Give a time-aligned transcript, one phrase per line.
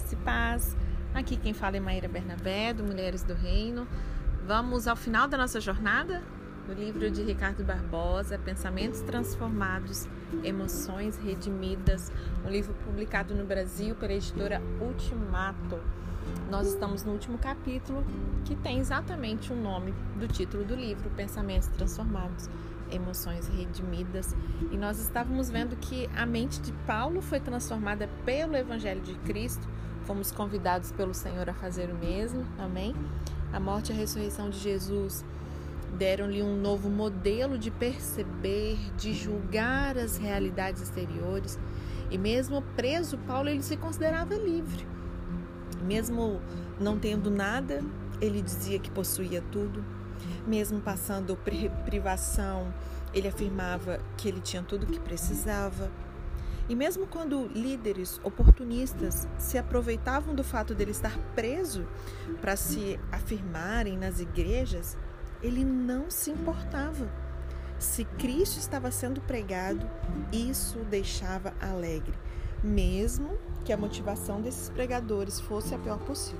[0.00, 0.76] Graça e paz.
[1.12, 3.86] Aqui quem fala é Maíra Bernabé, do Mulheres do Reino.
[4.46, 6.22] Vamos ao final da nossa jornada?
[6.66, 10.08] No livro de Ricardo Barbosa, Pensamentos Transformados,
[10.42, 12.10] Emoções Redimidas,
[12.46, 15.78] um livro publicado no Brasil pela editora Ultimato.
[16.50, 18.02] Nós estamos no último capítulo,
[18.46, 22.48] que tem exatamente o nome do título do livro, Pensamentos Transformados
[22.90, 24.34] emoções redimidas.
[24.70, 29.66] E nós estávamos vendo que a mente de Paulo foi transformada pelo Evangelho de Cristo.
[30.10, 32.44] Fomos convidados pelo Senhor a fazer o mesmo.
[32.58, 32.96] Amém?
[33.52, 35.24] A morte e a ressurreição de Jesus
[35.96, 41.60] deram-lhe um novo modelo de perceber, de julgar as realidades exteriores.
[42.10, 44.84] E mesmo preso, Paulo ele se considerava livre.
[45.80, 46.40] Mesmo
[46.80, 47.80] não tendo nada,
[48.20, 49.84] ele dizia que possuía tudo.
[50.44, 51.38] Mesmo passando
[51.84, 52.74] privação,
[53.14, 55.88] ele afirmava que ele tinha tudo o que precisava.
[56.70, 61.84] E mesmo quando líderes oportunistas se aproveitavam do fato dele estar preso
[62.40, 64.96] para se afirmarem nas igrejas,
[65.42, 67.10] ele não se importava.
[67.76, 69.84] Se Cristo estava sendo pregado,
[70.32, 72.14] isso o deixava alegre,
[72.62, 76.38] mesmo que a motivação desses pregadores fosse a pior possível.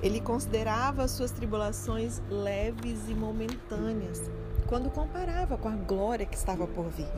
[0.00, 4.30] Ele considerava as suas tribulações leves e momentâneas,
[4.68, 7.08] quando comparava com a glória que estava por vir.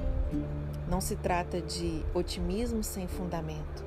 [0.88, 3.84] Não se trata de otimismo sem fundamento,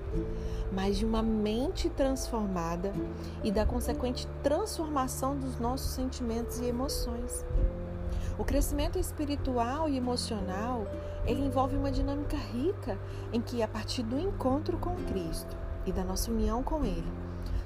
[0.71, 2.93] mas de uma mente transformada
[3.41, 7.45] e da consequente transformação dos nossos sentimentos e emoções.
[8.37, 10.85] O crescimento espiritual e emocional,
[11.25, 12.97] ele envolve uma dinâmica rica
[13.31, 17.22] em que a partir do encontro com Cristo e da nossa união com ele,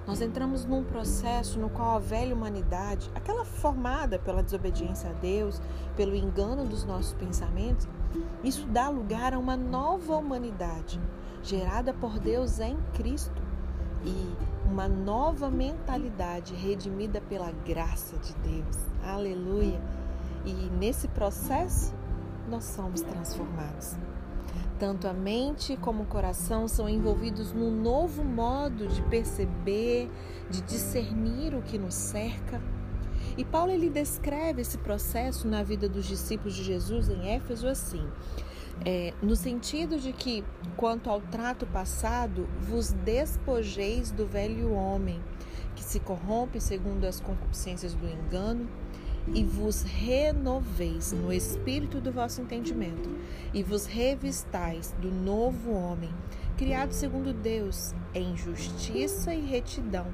[0.07, 5.61] nós entramos num processo no qual a velha humanidade, aquela formada pela desobediência a Deus,
[5.97, 7.85] pelo engano dos nossos pensamentos,
[8.41, 10.97] isso dá lugar a uma nova humanidade,
[11.43, 13.41] gerada por Deus em Cristo,
[14.05, 14.35] e
[14.71, 18.77] uma nova mentalidade redimida pela graça de Deus.
[19.03, 19.81] Aleluia!
[20.45, 21.93] E nesse processo,
[22.47, 23.97] nós somos transformados.
[24.79, 30.09] Tanto a mente como o coração são envolvidos num novo modo de perceber,
[30.49, 32.61] de discernir o que nos cerca.
[33.35, 38.07] E Paulo ele descreve esse processo na vida dos discípulos de Jesus em Éfeso assim:
[38.85, 40.43] é, no sentido de que,
[40.75, 45.19] quanto ao trato passado, vos despojeis do velho homem,
[45.75, 48.67] que se corrompe segundo as concupiscências do engano
[49.33, 53.09] e vos renoveis no espírito do vosso entendimento,
[53.53, 56.09] e vos revistais do novo homem,
[56.57, 60.07] criado segundo Deus, em justiça e retidão,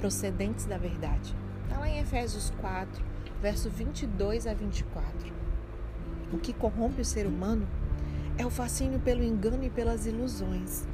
[0.00, 1.34] procedentes da verdade.
[1.64, 3.04] Está lá em Efésios 4,
[3.40, 5.32] verso 22 a 24.
[6.32, 7.66] O que corrompe o ser humano
[8.36, 10.86] é o fascínio pelo engano e pelas ilusões.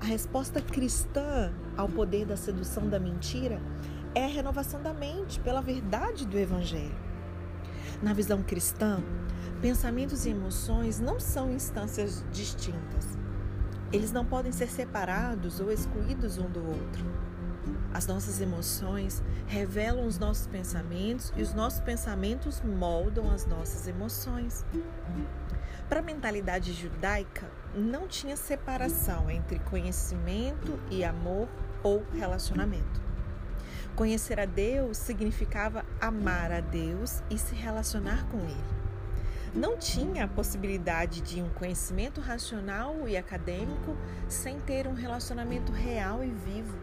[0.00, 3.60] A resposta cristã ao poder da sedução da mentira
[4.14, 6.98] é a renovação da mente pela verdade do Evangelho.
[8.02, 9.02] Na visão cristã,
[9.60, 13.18] pensamentos e emoções não são instâncias distintas.
[13.92, 17.04] Eles não podem ser separados ou excluídos um do outro.
[17.92, 24.64] As nossas emoções revelam os nossos pensamentos e os nossos pensamentos moldam as nossas emoções.
[25.88, 31.48] Para a mentalidade judaica, não tinha separação entre conhecimento e amor
[31.82, 33.09] ou relacionamento.
[33.96, 38.80] Conhecer a Deus significava amar a Deus e se relacionar com Ele.
[39.54, 43.96] Não tinha a possibilidade de um conhecimento racional e acadêmico
[44.28, 46.78] sem ter um relacionamento real e vivo.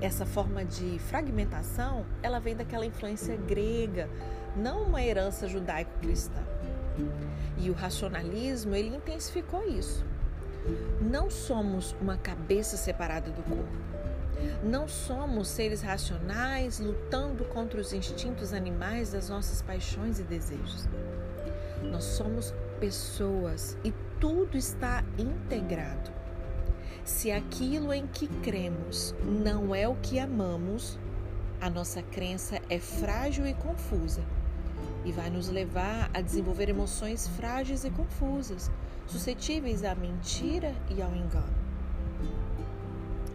[0.00, 4.08] Essa forma de fragmentação, ela vem daquela influência grega,
[4.56, 6.42] não uma herança judaico-cristã.
[7.56, 10.04] E o racionalismo, ele intensificou isso.
[11.00, 13.89] Não somos uma cabeça separada do corpo.
[14.62, 20.88] Não somos seres racionais lutando contra os instintos animais das nossas paixões e desejos.
[21.82, 26.10] Nós somos pessoas e tudo está integrado.
[27.04, 30.98] Se aquilo em que cremos não é o que amamos,
[31.60, 34.22] a nossa crença é frágil e confusa
[35.04, 38.70] e vai nos levar a desenvolver emoções frágeis e confusas,
[39.06, 41.59] suscetíveis à mentira e ao engano.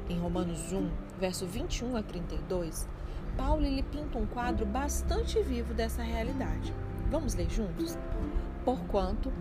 [0.08, 0.88] Em Romanos 1,
[1.20, 2.88] verso 21 a 32,
[3.36, 6.72] Paulo lhe pinta um quadro bastante vivo dessa realidade.
[7.10, 7.98] Vamos ler juntos?
[8.64, 9.34] Porquanto,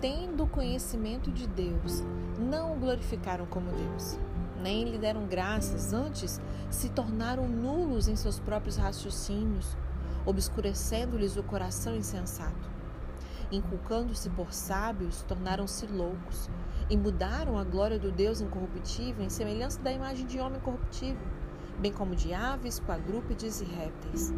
[0.00, 2.02] tendo conhecimento de Deus,
[2.38, 4.18] não o glorificaram como Deus,
[4.62, 6.40] nem lhe deram graças, antes
[6.70, 9.76] se tornaram nulos em seus próprios raciocínios,
[10.24, 12.77] obscurecendo-lhes o coração insensato.
[13.50, 16.50] Inculcando-se por sábios, tornaram-se loucos
[16.90, 21.26] e mudaram a glória do Deus incorruptível em semelhança da imagem de homem corruptível,
[21.78, 24.32] bem como de aves, quadrúpedes e répteis.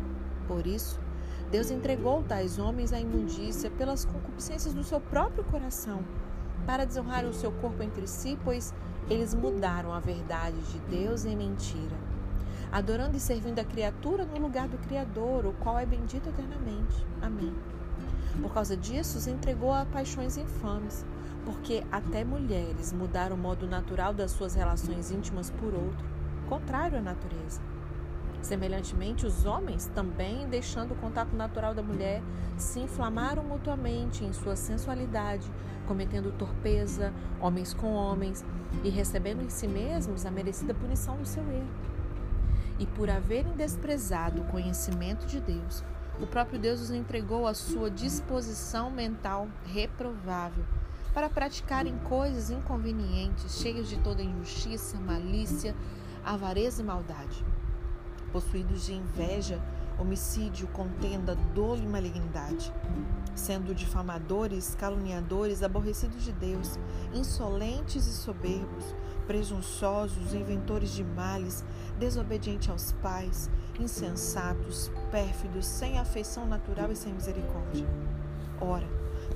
[0.47, 1.01] Por isso,
[1.51, 6.05] Deus entregou tais homens à imundícia pelas concupiscências do seu próprio coração,
[6.67, 8.73] para desonrar o seu corpo entre si, pois
[9.09, 11.97] eles mudaram a verdade de Deus em mentira,
[12.71, 17.05] adorando e servindo a criatura no lugar do Criador, o qual é bendito eternamente.
[17.21, 17.53] Amém.
[18.41, 21.05] Por causa disso, os entregou a paixões infames,
[21.45, 26.07] porque até mulheres mudaram o modo natural das suas relações íntimas por outro,
[26.49, 27.61] contrário à natureza.
[28.43, 32.23] Semelhantemente, os homens também, deixando o contato natural da mulher,
[32.57, 35.51] se inflamaram mutuamente em sua sensualidade,
[35.87, 38.45] cometendo torpeza, homens com homens,
[38.83, 41.69] e recebendo em si mesmos a merecida punição do seu erro.
[42.79, 45.85] E por haverem desprezado o conhecimento de Deus,
[46.21, 50.65] o próprio Deus os entregou à sua disposição mental reprovável
[51.15, 55.75] para praticarem coisas inconvenientes, cheias de toda injustiça, malícia,
[56.25, 57.45] avareza e maldade.
[58.33, 59.61] Possuídos de inveja,
[59.99, 62.73] homicídio, contenda, dolo e malignidade,
[63.35, 66.79] sendo difamadores, caluniadores, aborrecidos de Deus,
[67.13, 68.95] insolentes e soberbos,
[69.27, 71.65] presunçosos, inventores de males,
[71.99, 73.51] desobedientes aos pais,
[73.81, 77.87] insensatos, pérfidos, sem afeição natural e sem misericórdia.
[78.61, 78.87] Ora,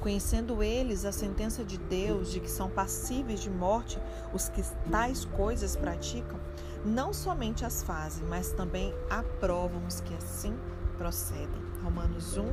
[0.00, 3.99] conhecendo eles a sentença de Deus de que são passíveis de morte
[4.32, 6.38] os que tais coisas praticam,
[6.85, 10.55] não somente as fazem, mas também aprovam os que assim
[10.99, 11.64] procedem.
[11.82, 12.44] Romanos 1,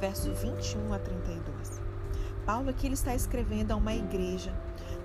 [0.00, 1.80] verso 21 a 32.
[2.44, 4.54] Paulo aqui ele está escrevendo a uma igreja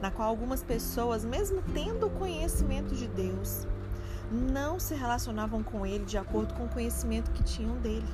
[0.02, 3.68] na qual algumas pessoas, mesmo tendo conhecimento de Deus,
[4.32, 8.08] não se relacionavam com ele de acordo com o conhecimento que tinham dele.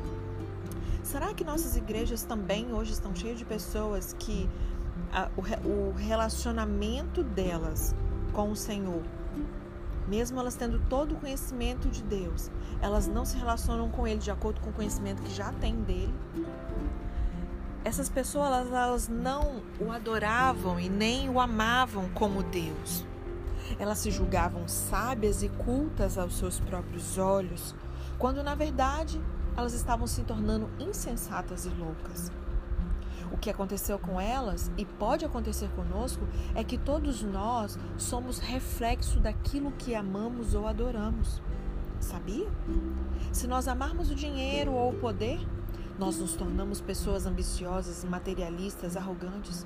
[1.03, 4.49] Será que nossas igrejas também hoje estão cheias de pessoas que
[5.11, 7.95] a, o, o relacionamento delas
[8.33, 9.01] com o Senhor,
[10.07, 14.31] mesmo elas tendo todo o conhecimento de Deus, elas não se relacionam com Ele de
[14.31, 16.13] acordo com o conhecimento que já tem dele?
[17.83, 23.05] Essas pessoas elas, elas não o adoravam e nem o amavam como Deus.
[23.79, 27.75] Elas se julgavam sábias e cultas aos seus próprios olhos,
[28.17, 29.21] quando na verdade
[29.55, 32.31] elas estavam se tornando insensatas e loucas.
[33.31, 36.25] O que aconteceu com elas e pode acontecer conosco
[36.55, 41.41] é que todos nós somos reflexo daquilo que amamos ou adoramos.
[41.99, 42.47] Sabia?
[43.31, 45.39] Se nós amarmos o dinheiro ou o poder,
[45.97, 49.65] nós nos tornamos pessoas ambiciosas, materialistas, arrogantes.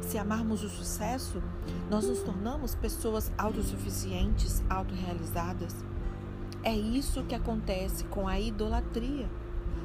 [0.00, 1.42] Se amarmos o sucesso,
[1.90, 5.74] nós nos tornamos pessoas autossuficientes, autorrealizadas.
[6.62, 9.28] É isso que acontece com a idolatria.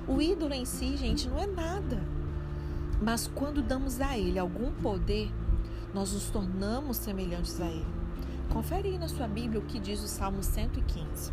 [0.08, 2.02] O ídolo em si, gente, não é nada.
[3.02, 5.32] Mas quando damos a ele algum poder,
[5.94, 7.86] nós nos tornamos semelhantes a ele.
[8.50, 11.32] Confere aí na sua Bíblia o que diz o Salmo 115.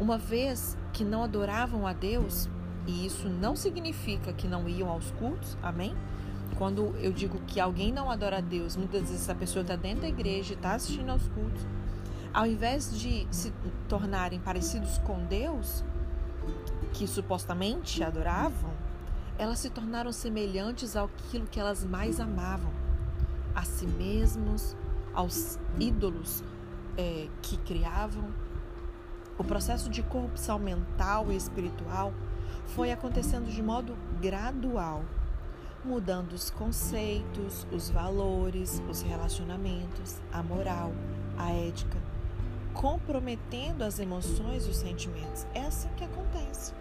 [0.00, 2.48] Uma vez que não adoravam a Deus,
[2.86, 5.94] e isso não significa que não iam aos cultos, amém?
[6.56, 10.02] Quando eu digo que alguém não adora a Deus, muitas vezes a pessoa está dentro
[10.02, 11.66] da igreja, está assistindo aos cultos,
[12.32, 13.52] ao invés de se
[13.88, 15.84] tornarem parecidos com Deus,
[16.92, 18.72] que supostamente adoravam,
[19.38, 22.72] elas se tornaram semelhantes àquilo que elas mais amavam,
[23.54, 24.76] a si mesmos,
[25.14, 26.42] aos ídolos
[26.96, 28.30] é, que criavam.
[29.38, 32.12] O processo de corrupção mental e espiritual
[32.66, 35.04] foi acontecendo de modo gradual,
[35.84, 40.92] mudando os conceitos, os valores, os relacionamentos, a moral,
[41.36, 41.98] a ética,
[42.72, 45.46] comprometendo as emoções e os sentimentos.
[45.54, 46.72] É assim que acontece.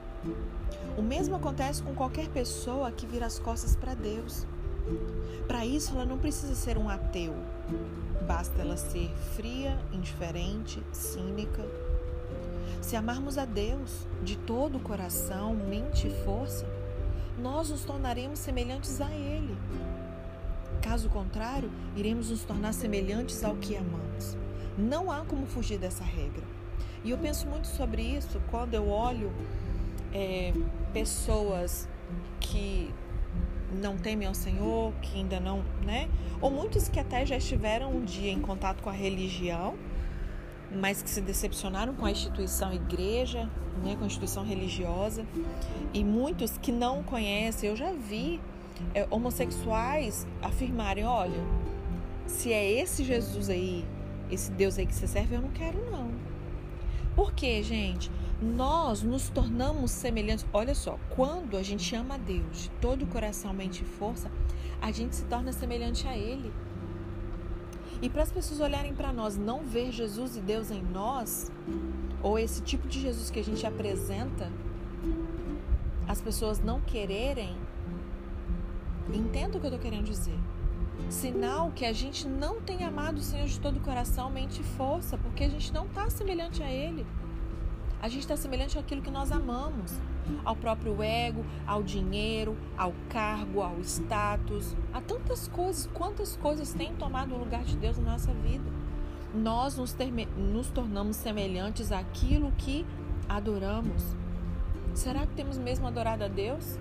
[0.97, 4.45] O mesmo acontece com qualquer pessoa que vira as costas para Deus.
[5.47, 7.33] Para isso, ela não precisa ser um ateu.
[8.27, 11.65] Basta ela ser fria, indiferente, cínica.
[12.81, 16.65] Se amarmos a Deus de todo o coração, mente e força,
[17.39, 19.57] nós nos tornaremos semelhantes a Ele.
[20.81, 24.37] Caso contrário, iremos nos tornar semelhantes ao que amamos.
[24.77, 26.43] Não há como fugir dessa regra.
[27.03, 29.31] E eu penso muito sobre isso quando eu olho
[30.13, 30.53] é,
[30.93, 31.87] pessoas
[32.39, 32.93] que
[33.71, 36.09] não temem ao Senhor, que ainda não, né?
[36.41, 39.75] Ou muitos que até já estiveram um dia em contato com a religião,
[40.79, 43.49] mas que se decepcionaram com a instituição igreja,
[43.83, 45.25] né, com a instituição religiosa,
[45.93, 48.39] e muitos que não conhecem, eu já vi
[48.93, 51.43] é, homossexuais afirmarem, olha,
[52.25, 53.85] se é esse Jesus aí
[54.29, 56.09] esse Deus aí que você serve, eu não quero não.
[57.15, 58.09] Por quê, gente?
[58.41, 60.45] nós nos tornamos semelhantes.
[60.51, 64.31] Olha só, quando a gente ama a Deus de todo o coração, mente e força,
[64.81, 66.51] a gente se torna semelhante a Ele.
[68.01, 71.51] E para as pessoas olharem para nós, não ver Jesus e Deus em nós,
[72.23, 74.51] ou esse tipo de Jesus que a gente apresenta,
[76.07, 77.55] as pessoas não quererem,
[79.13, 80.37] entenda o que eu estou querendo dizer.
[81.09, 84.63] Sinal que a gente não tem amado o Senhor de todo o coração, mente e
[84.63, 87.05] força, porque a gente não está semelhante a Ele.
[88.01, 89.93] A gente está semelhante àquilo que nós amamos,
[90.43, 95.87] ao próprio ego, ao dinheiro, ao cargo, ao status, a tantas coisas.
[95.93, 98.63] Quantas coisas têm tomado o lugar de Deus na nossa vida?
[99.35, 99.95] Nós nos,
[100.35, 102.87] nos tornamos semelhantes àquilo que
[103.29, 104.15] adoramos.
[104.95, 106.79] Será que temos mesmo adorado a Deus?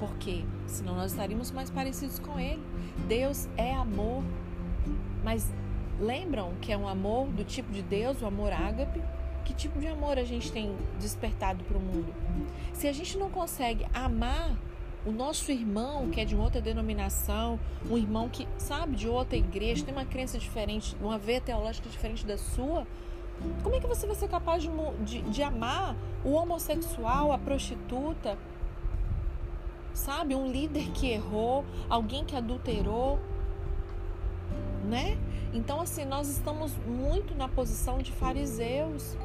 [0.00, 2.62] Porque senão nós estaríamos mais parecidos com Ele.
[3.06, 4.24] Deus é amor.
[5.22, 5.48] Mas
[6.00, 9.00] lembram que é um amor do tipo de Deus, o amor ágape?
[9.44, 12.14] Que tipo de amor a gente tem despertado para o mundo?
[12.72, 14.56] Se a gente não consegue amar
[15.06, 19.84] o nosso irmão que é de outra denominação, um irmão que sabe de outra igreja,
[19.84, 22.86] tem uma crença diferente, uma veia teológica diferente da sua,
[23.62, 24.70] como é que você vai ser capaz de,
[25.04, 28.38] de, de amar o homossexual, a prostituta,
[29.92, 33.18] sabe, um líder que errou, alguém que adulterou,
[34.84, 35.18] né?
[35.52, 39.16] Então assim nós estamos muito na posição de fariseus.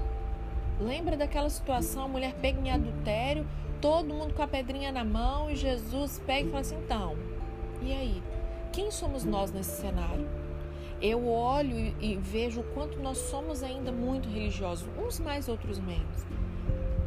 [0.80, 3.46] Lembra daquela situação, a mulher pega em adultério,
[3.82, 7.18] todo mundo com a pedrinha na mão e Jesus pega e fala assim: então,
[7.82, 8.24] e aí?
[8.72, 10.28] Quem somos nós nesse cenário?
[11.02, 16.26] Eu olho e, vejo o quanto nós somos ainda muito religiosos, uns mais, outros menos,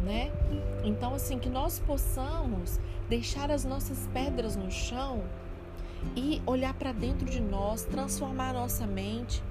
[0.03, 0.33] né?
[0.83, 5.23] Então, assim, que nós possamos deixar as nossas pedras no chão
[6.17, 9.43] e olhar para dentro de nós, transformar a nossa mente,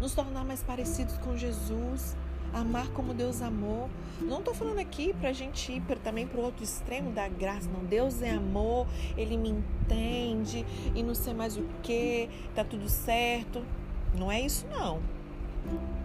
[0.00, 2.16] nos tornar mais parecidos com Jesus,
[2.52, 3.88] amar como Deus amou.
[4.20, 7.28] Não estou falando aqui para a gente ir pra, também para o outro extremo da
[7.28, 7.84] graça, não.
[7.84, 13.62] Deus é amor, Ele me entende e não sei mais o que, tá tudo certo.
[14.16, 15.00] Não é isso, não.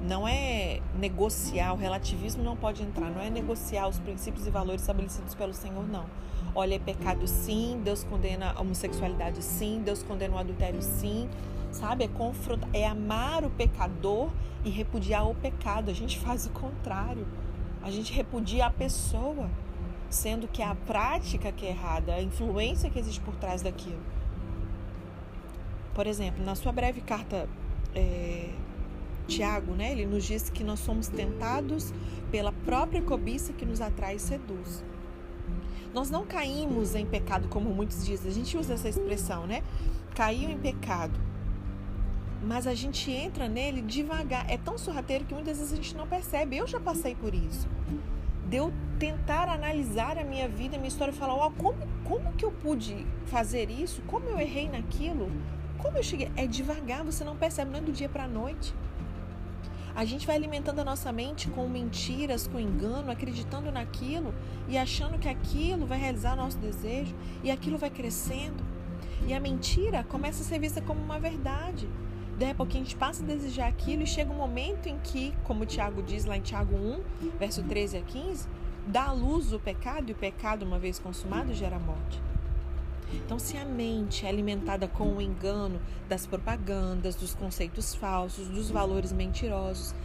[0.02, 4.82] Não é negociar, o relativismo não pode entrar, não é negociar os princípios e valores
[4.82, 6.06] estabelecidos pelo Senhor, não.
[6.56, 11.28] Olha, é pecado sim, Deus condena a homossexualidade sim, Deus condena o adultério sim,
[11.78, 12.04] sabe?
[12.04, 14.32] É confrontar, é amar o pecador
[14.66, 15.90] e repudiar o pecado.
[15.90, 17.26] A gente faz o contrário.
[17.82, 19.50] A gente repudia a pessoa,
[20.10, 24.02] sendo que é a prática que é errada, a influência que existe por trás daquilo.
[25.94, 27.48] Por exemplo, na sua breve carta,
[27.96, 28.50] é,
[29.28, 31.94] Tiago, né, ele nos diz que nós somos tentados
[32.32, 34.84] pela própria cobiça que nos atrai e seduz.
[35.94, 38.30] Nós não caímos em pecado, como muitos dizem.
[38.30, 39.64] A gente usa essa expressão, né?
[40.14, 41.27] Caiu em pecado
[42.48, 44.50] mas a gente entra nele devagar.
[44.50, 46.56] É tão sorrateiro que muitas vezes a gente não percebe.
[46.56, 47.68] Eu já passei por isso.
[48.48, 52.32] De eu tentar analisar a minha vida, a minha história e falar: oh, como, como
[52.34, 54.02] que eu pude fazer isso?
[54.04, 55.30] Como eu errei naquilo?
[55.78, 56.32] Como eu cheguei?
[56.38, 58.74] É devagar, você não percebe, não é do dia para a noite.
[59.94, 64.34] A gente vai alimentando a nossa mente com mentiras, com engano, acreditando naquilo
[64.70, 67.14] e achando que aquilo vai realizar nosso desejo
[67.44, 68.64] e aquilo vai crescendo.
[69.28, 71.90] E a mentira começa a ser vista como uma verdade.
[72.40, 75.66] A pouquinho a gente passa a desejar aquilo e chega um momento em que, como
[75.66, 77.02] Tiago diz lá em Tiago 1,
[77.40, 78.48] verso 13 a 15,
[78.86, 82.22] dá à luz o pecado e o pecado, uma vez consumado, gera morte.
[83.12, 88.70] Então, se a mente é alimentada com o engano das propagandas, dos conceitos falsos, dos
[88.70, 89.96] valores mentirosos,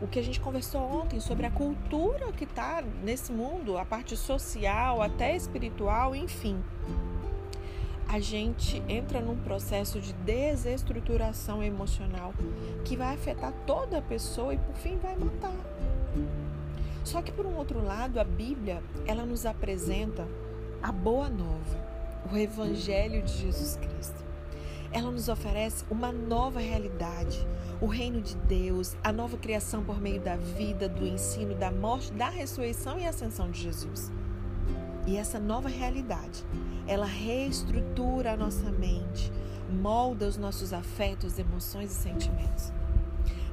[0.00, 4.16] o que a gente conversou ontem sobre a cultura que está nesse mundo, a parte
[4.16, 6.62] social, até espiritual, enfim
[8.08, 12.32] a gente entra num processo de desestruturação emocional
[12.84, 15.54] que vai afetar toda a pessoa e por fim vai matar.
[17.04, 20.26] Só que por um outro lado, a Bíblia, ela nos apresenta
[20.82, 21.86] a boa nova,
[22.32, 24.24] o evangelho de Jesus Cristo.
[24.92, 27.46] Ela nos oferece uma nova realidade,
[27.80, 32.12] o reino de Deus, a nova criação por meio da vida, do ensino, da morte,
[32.12, 34.10] da ressurreição e ascensão de Jesus.
[35.06, 36.44] E essa nova realidade,
[36.86, 39.30] ela reestrutura a nossa mente,
[39.70, 42.72] molda os nossos afetos, emoções e sentimentos.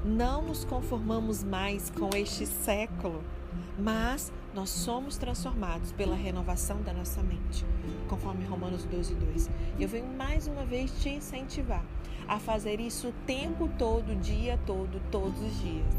[0.03, 3.23] Não nos conformamos mais com este século,
[3.77, 7.65] mas nós somos transformados pela renovação da nossa mente,
[8.07, 9.49] conforme Romanos 12, 2.
[9.79, 11.85] Eu venho mais uma vez te incentivar
[12.27, 15.93] a fazer isso o tempo todo, o dia todo, todos os dias.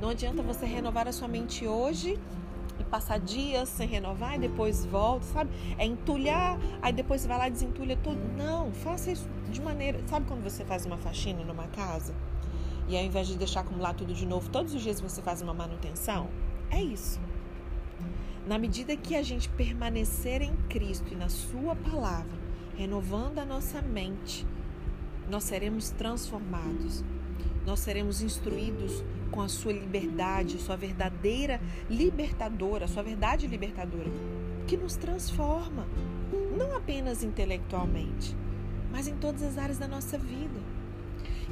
[0.00, 2.47] Não adianta você renovar a sua mente hoje e
[2.88, 5.50] passar dias sem renovar e depois volta, sabe?
[5.78, 8.20] É entulhar, aí depois vai lá e desentulha tudo.
[8.36, 10.00] Não, faça isso de maneira.
[10.06, 12.14] Sabe quando você faz uma faxina numa casa?
[12.88, 15.52] e ao invés de deixar acumular tudo de novo, todos os dias você faz uma
[15.52, 16.28] manutenção?
[16.70, 17.20] É isso.
[18.46, 22.38] Na medida que a gente permanecer em Cristo e na Sua palavra,
[22.76, 24.46] renovando a nossa mente,
[25.30, 27.04] nós seremos transformados.
[27.66, 29.04] Nós seremos instruídos
[29.38, 34.10] com a sua liberdade, sua verdadeira libertadora, sua verdade libertadora,
[34.66, 35.86] que nos transforma,
[36.58, 38.36] não apenas intelectualmente,
[38.90, 40.60] mas em todas as áreas da nossa vida.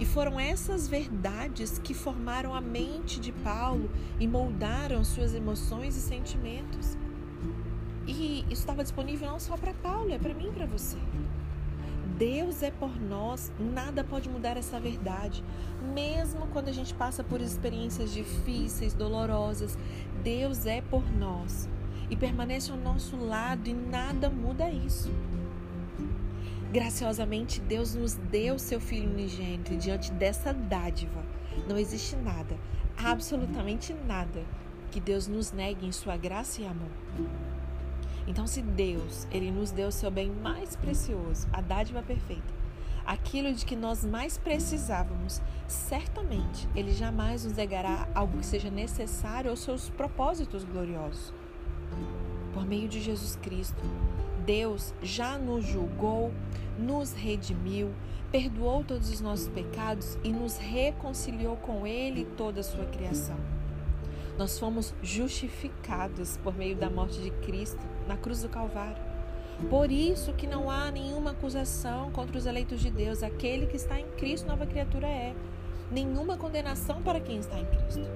[0.00, 3.88] E foram essas verdades que formaram a mente de Paulo
[4.18, 6.98] e moldaram suas emoções e sentimentos.
[8.04, 10.98] E isso estava disponível não só para Paulo, é para mim e para você.
[12.16, 15.44] Deus é por nós, nada pode mudar essa verdade.
[15.94, 19.78] Mesmo quando a gente passa por experiências difíceis, dolorosas,
[20.22, 21.68] Deus é por nós
[22.08, 25.10] e permanece ao nosso lado e nada muda isso.
[26.72, 31.36] Graciosamente, Deus nos deu seu Filho unigênito diante dessa dádiva
[31.68, 32.56] não existe nada,
[32.96, 34.44] absolutamente nada,
[34.90, 36.90] que Deus nos negue em sua graça e amor.
[38.26, 42.54] Então, se Deus, ele nos deu o seu bem mais precioso, a dádiva perfeita,
[43.06, 49.50] aquilo de que nós mais precisávamos, certamente ele jamais nos negará algo que seja necessário
[49.50, 51.32] aos seus propósitos gloriosos.
[52.52, 53.80] Por meio de Jesus Cristo,
[54.44, 56.32] Deus já nos julgou,
[56.76, 57.94] nos redimiu,
[58.32, 63.36] perdoou todos os nossos pecados e nos reconciliou com Ele e toda a sua criação.
[64.36, 69.02] Nós fomos justificados por meio da morte de Cristo na cruz do Calvário.
[69.70, 73.22] Por isso que não há nenhuma acusação contra os eleitos de Deus.
[73.22, 75.34] Aquele que está em Cristo, nova criatura é.
[75.90, 78.06] Nenhuma condenação para quem está em Cristo.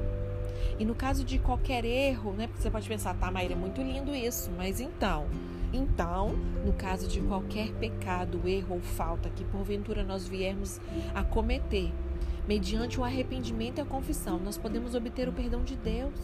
[0.78, 2.47] E no caso de qualquer erro, né?
[2.47, 5.26] Porque você pode pensar, tá, Maíra, é muito lindo isso, mas então.
[5.73, 6.30] Então,
[6.64, 10.80] no caso de qualquer pecado, erro ou falta que porventura nós viermos
[11.14, 11.92] a cometer,
[12.50, 16.14] Mediante o arrependimento e a confissão, nós podemos obter o perdão de Deus.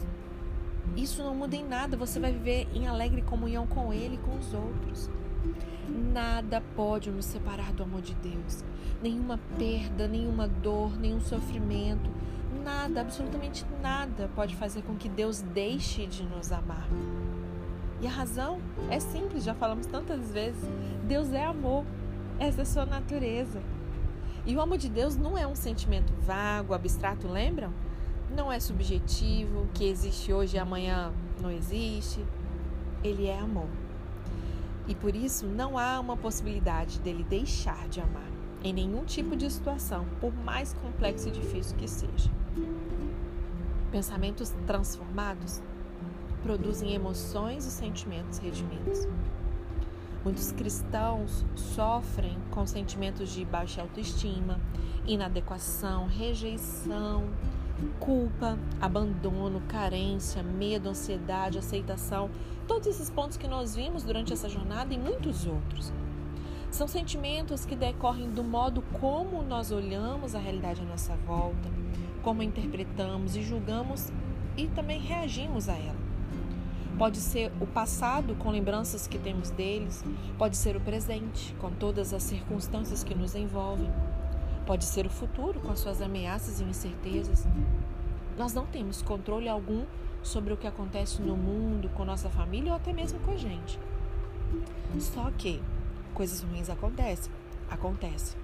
[0.97, 4.35] Isso não muda em nada, você vai viver em alegre comunhão com Ele e com
[4.35, 5.11] os outros.
[5.87, 8.65] Nada pode nos separar do amor de Deus.
[9.01, 12.09] Nenhuma perda, nenhuma dor, nenhum sofrimento,
[12.63, 16.87] nada, absolutamente nada pode fazer com que Deus deixe de nos amar.
[18.01, 20.61] E a razão é simples, já falamos tantas vezes:
[21.03, 21.85] Deus é amor,
[22.39, 23.61] essa é a sua natureza.
[24.47, 27.71] E o amor de Deus não é um sentimento vago, abstrato, lembram?
[28.29, 32.23] Não é subjetivo, que existe hoje e amanhã não existe.
[33.03, 33.69] Ele é amor.
[34.87, 38.27] E por isso não há uma possibilidade dele deixar de amar
[38.63, 42.29] em nenhum tipo de situação, por mais complexo e difícil que seja.
[43.91, 45.61] Pensamentos transformados
[46.41, 49.07] produzem emoções e sentimentos redimidos.
[50.23, 54.59] Muitos cristãos sofrem com sentimentos de baixa autoestima,
[55.05, 57.29] inadequação, rejeição,
[57.99, 62.29] culpa, abandono, carência, medo, ansiedade, aceitação,
[62.67, 65.93] todos esses pontos que nós vimos durante essa jornada e muitos outros.
[66.69, 71.69] São sentimentos que decorrem do modo como nós olhamos a realidade à nossa volta,
[72.21, 74.11] como interpretamos e julgamos
[74.57, 76.07] e também reagimos a ela.
[76.97, 80.03] Pode ser o passado com lembranças que temos deles,
[80.37, 83.89] pode ser o presente com todas as circunstâncias que nos envolvem,
[84.67, 87.47] pode ser o futuro com as suas ameaças e incertezas.
[88.37, 89.85] Nós não temos controle algum
[90.21, 93.79] sobre o que acontece no mundo, com nossa família ou até mesmo com a gente.
[94.99, 95.63] Só que
[96.13, 97.31] coisas ruins acontecem,
[97.69, 98.37] acontecem.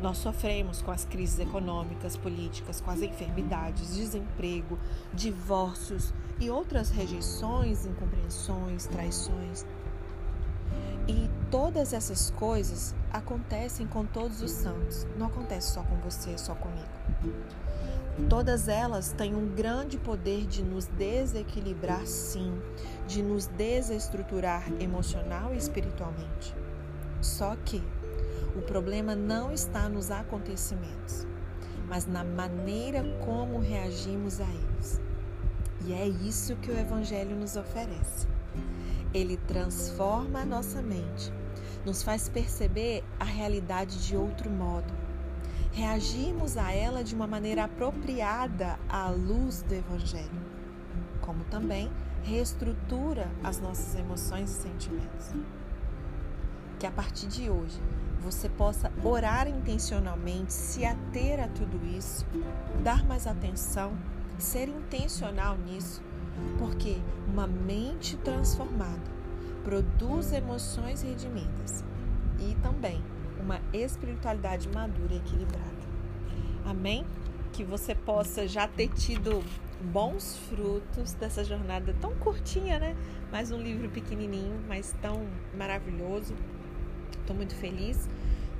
[0.00, 4.78] Nós sofremos com as crises econômicas, políticas, com as enfermidades, desemprego,
[5.12, 9.66] divórcios e outras rejeições, incompreensões, traições.
[11.50, 16.88] Todas essas coisas acontecem com todos os santos, não acontece só com você, só comigo.
[18.28, 22.52] Todas elas têm um grande poder de nos desequilibrar, sim,
[23.06, 26.54] de nos desestruturar emocional e espiritualmente.
[27.22, 27.82] Só que
[28.54, 31.26] o problema não está nos acontecimentos,
[31.88, 35.00] mas na maneira como reagimos a eles.
[35.86, 38.26] E é isso que o Evangelho nos oferece.
[39.12, 41.32] Ele transforma a nossa mente,
[41.84, 44.92] nos faz perceber a realidade de outro modo.
[45.72, 50.42] Reagimos a ela de uma maneira apropriada à luz do Evangelho,
[51.20, 51.90] como também
[52.22, 55.30] reestrutura as nossas emoções e sentimentos.
[56.78, 57.80] Que a partir de hoje
[58.20, 62.26] você possa orar intencionalmente, se ater a tudo isso,
[62.82, 63.96] dar mais atenção,
[64.38, 66.02] ser intencional nisso,
[66.58, 66.96] porque
[67.26, 69.18] uma mente transformada
[69.64, 71.84] produz emoções redimidas
[72.38, 73.02] e também
[73.40, 75.68] uma espiritualidade madura e equilibrada.
[76.64, 77.04] Amém?
[77.52, 79.42] que você possa já ter tido
[79.80, 82.96] bons frutos dessa jornada tão curtinha, né?
[83.30, 86.34] Mais um livro pequenininho, mas tão maravilhoso.
[87.20, 88.08] Estou muito feliz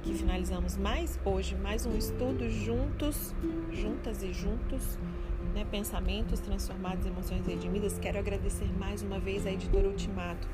[0.03, 3.35] que finalizamos mais hoje mais um estudo juntos,
[3.73, 4.99] juntas e juntos,
[5.55, 5.67] né?
[5.71, 7.99] Pensamentos transformados, emoções redimidas.
[7.99, 10.49] Quero agradecer mais uma vez à editora Ultimato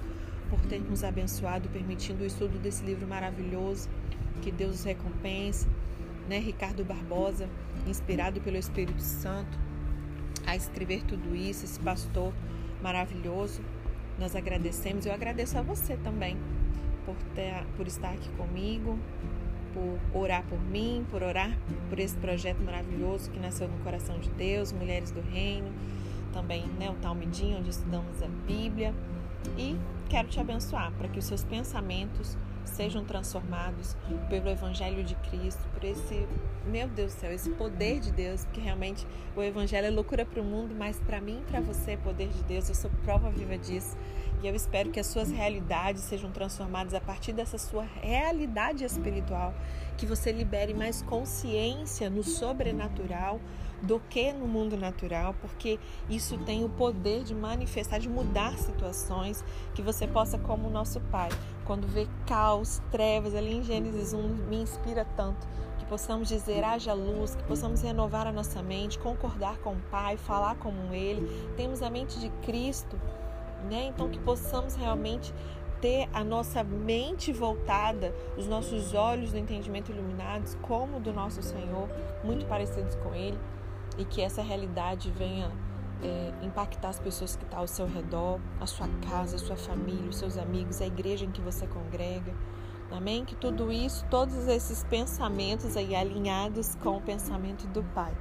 [0.49, 3.89] por ter nos abençoado, permitindo o estudo desse livro maravilhoso.
[4.43, 5.67] Que Deus os recompense.
[6.29, 6.39] Né?
[6.39, 7.49] Ricardo Barbosa,
[7.87, 9.59] inspirado pelo Espírito Santo,
[10.47, 12.33] a escrever tudo isso, esse pastor
[12.83, 13.61] maravilhoso.
[14.19, 15.05] Nós agradecemos.
[15.05, 16.39] Eu agradeço a você também
[17.05, 18.99] por, ter, por estar aqui comigo,
[19.75, 21.59] por orar por mim, por orar
[21.91, 25.71] por esse projeto maravilhoso que nasceu no coração de Deus, Mulheres do Reino,
[26.33, 28.95] também né, o Talmidim, onde estudamos a Bíblia.
[29.59, 29.77] E
[30.09, 33.97] quero te abençoar para que os seus pensamentos sejam transformados
[34.29, 36.27] pelo Evangelho de Cristo, por esse,
[36.67, 39.07] meu Deus do céu, esse poder de Deus, porque realmente
[39.37, 42.43] o Evangelho é loucura para o mundo, mas para mim para você é poder de
[42.45, 43.97] Deus, eu sou prova viva disso.
[44.43, 49.55] E eu espero que as suas realidades sejam transformadas a partir dessa sua realidade espiritual,
[49.97, 53.41] que você libere mais consciência no sobrenatural
[53.83, 59.45] do que no mundo natural, porque isso tem o poder de manifestar, de mudar situações,
[59.75, 61.29] que você possa, como o nosso Pai,
[61.65, 65.47] quando vê caos, trevas, ali em Gênesis 1, me inspira tanto,
[65.79, 70.17] que possamos dizer, haja luz, que possamos renovar a nossa mente, concordar com o Pai,
[70.17, 72.99] falar como Ele, temos a mente de Cristo,
[73.65, 73.87] né?
[73.87, 75.35] Então que possamos realmente
[75.81, 81.89] ter a nossa mente voltada, os nossos olhos do entendimento iluminados, como do nosso Senhor,
[82.23, 83.39] muito parecidos com Ele,
[83.99, 85.53] e que essa realidade venha
[86.03, 90.09] é, impactar as pessoas que estão ao seu redor, a sua casa, a sua família,
[90.09, 92.33] os seus amigos, a igreja em que você congrega.
[92.91, 93.25] Amém?
[93.25, 98.15] Que tudo isso, todos esses pensamentos aí alinhados com o pensamento do Pai.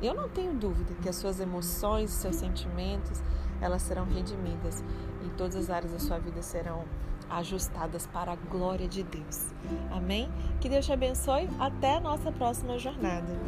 [0.00, 3.22] Eu não tenho dúvida que as suas emoções, os seus sentimentos,
[3.60, 4.82] elas serão redimidas
[5.24, 6.84] e todas as áreas da sua vida serão
[7.28, 9.52] ajustadas para a glória de Deus.
[9.90, 10.28] Amém?
[10.60, 11.48] Que Deus te abençoe.
[11.58, 13.38] Até a nossa próxima jornada.